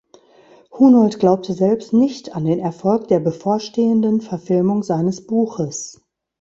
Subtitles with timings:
[0.71, 6.01] Hunold glaubte selbst nicht an den Erfolg der bevorstehenden Verfilmung seines Buches.